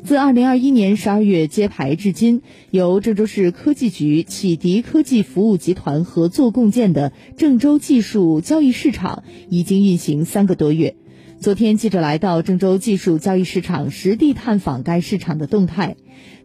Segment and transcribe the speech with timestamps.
[0.00, 10.96] 自二零二一年十二月揭牌至今，由郑州市科技局启迪科技服务集团合作共建的郑州技术交易市场已经运行三个多月。
[11.38, 15.96] 昨天，记者来到郑州技术交易市场，实地探访该市场的动态。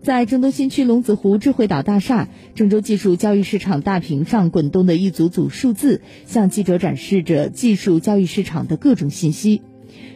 [0.03, 9.61] 在郑东新区龙子湖智慧岛大厦，郑州技术交易市场大屏上滚动的一组组数字，向记者展示着技术交易市场的各种信息。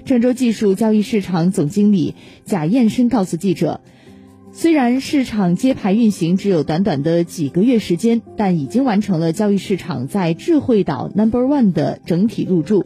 [0.05, 2.15] 郑州技术交易市场总经理
[2.45, 3.81] 贾彦生告诉记者，
[4.51, 12.85] 虽然市场揭牌运行只有短短的几个月时间，但已经完成了交易市场在智慧岛 Number One 的整体入驻，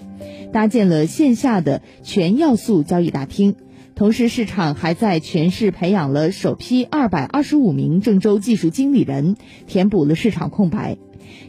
[0.51, 3.55] 搭建了线下的全要素交易大厅。
[3.95, 10.97] 同时，市场还在全市培养了首批二百二十五名郑州技术经理人，填补了市场空白。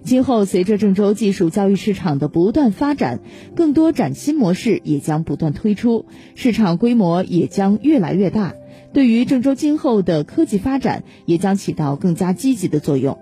[0.05, 3.19] 今后，随着郑州技术交易市场的不断发展，
[3.57, 6.07] 更多崭新模式也将不断推出，
[6.37, 8.55] 市场规模也将越来越大。
[8.93, 13.19] 对于郑州今后的科技发展，也将起到更加积极的作用。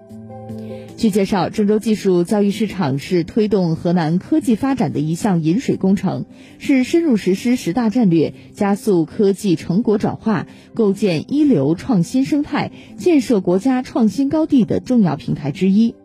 [0.97, 6.25] 据介绍，郑州技术交易市场是推动河南科技发展的一项引水工程，
[6.59, 15.97] 是深入实施十大战略、加速科技成果转化、构建一流创新生态、建设国家创新高地的重要平台之一。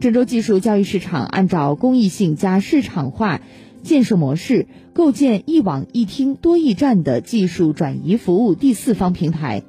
[0.00, 3.42] 郑州技术交易市场按照公益性加市场化
[3.82, 9.62] 建设模式，构建一网一厅多驿站的技术转移服务第四方平台。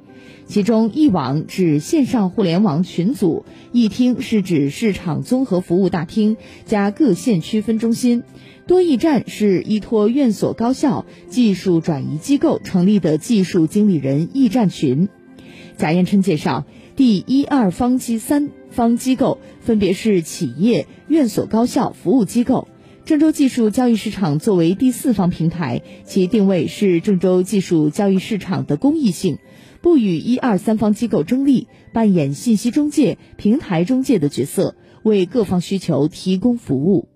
[0.46, 8.22] 其中，一网指线上互联网群组，一厅是指市场综合服务大厅加各县区分中心，
[8.66, 15.08] 多驿站是依托院所、高校、技术转移机构成立的技术经理人驿站群。
[15.76, 18.50] 贾彦琛介绍，第一二方机三。
[18.70, 22.68] 方机构分别是企业、院所、高校、服务机构。
[23.04, 29.38] 郑州技术交易市场作为第四方平台，其定位是郑州技术交易市场的公益性，
[29.80, 37.08] 不与一二三方机构争利，扮演信息中介、平台中介的角色，为各方需求提供服务。